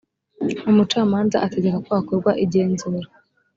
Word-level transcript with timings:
umucamanza 0.69 1.37
ategeka 1.45 1.77
ko 1.85 1.89
hakorwa 1.97 2.31
igenzura 2.43 3.07